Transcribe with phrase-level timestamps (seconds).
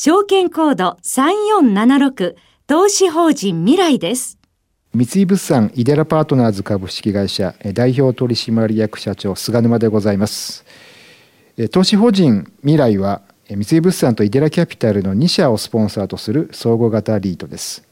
[0.00, 2.36] 証券コード3476
[2.68, 4.38] 投資法人未来です。
[4.94, 10.64] 三井物産イデラパートナーズ株式会社代表取締役社長菅沼でございます。
[11.72, 17.82] 投資法人未来は三井物産とイデラキャピタルの2社をスポンサーとする総合型リートです。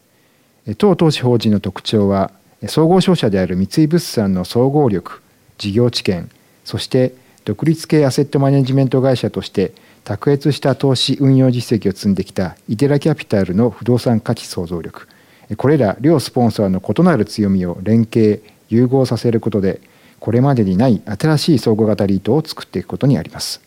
[0.78, 2.30] 当投資法人の特徴は
[2.68, 5.22] 総合商社である三井物産の総合力、
[5.58, 6.30] 事業知見、
[6.64, 9.72] そして独立系アセットマネジメント会社として
[10.06, 15.08] 卓越した投資運用実績を積んできたイデラキャピタルの不動産価値創造力。
[15.56, 19.80] これら両スポンサーの異なる強みを連携融合させることで
[20.20, 23.60] これまでにない新しい総合型リートを作っていくことにあります。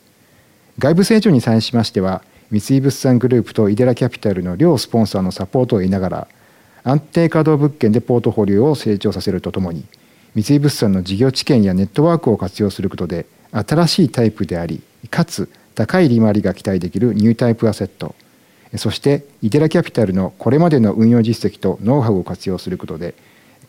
[0.77, 6.27] 外部成長に際しましては三井物産グループとイデラキャピタルの両スポンサーのサポートを得ながら
[6.85, 9.83] 安定稼働物件でポートフォリオを成長させるとともに
[10.35, 15.49] 三井物産の事業知見やネットワークを活用することで新しいタイプでありかつ
[15.79, 18.13] 高い利回りが期待できるニュータイプアセット。
[18.75, 23.15] そしてイデラキャピタルのこれまでの運用実績とノウハウを活用することで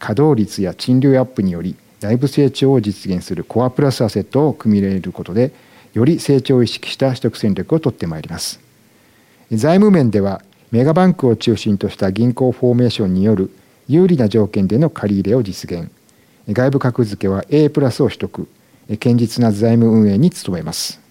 [0.00, 5.52] 稼働率や賃料アップにより内部成長を実現するコアプラスアセットを組み入れることで
[5.94, 8.58] より成長を意識した取得戦略をとってまいります。
[9.52, 13.52] 財務面ではメガバンクを中心とした銀行フォーメーションによる
[13.86, 15.88] 有利な条件での借り入れを実現。
[16.48, 18.48] 外部格付けは A プラスを取得。
[18.98, 21.09] 堅実な財務運営に努めます。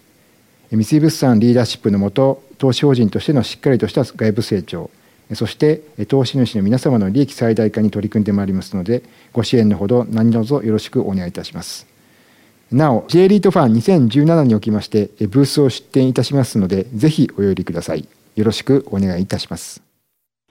[0.71, 4.89] 三井物産リーダーシップのもと投資法人としてのしっかりとした外部成長
[5.33, 11.87] そして投資主の皆様の利益最大化に取り組んでまいりますのでご支援のほど何のぞよろしくお願いいたします。
[12.71, 18.07] なお J リートファン2017におきましてブースを出展いたしますのでぜひお寄りください。
[18.35, 19.88] よろしくお願いいたします。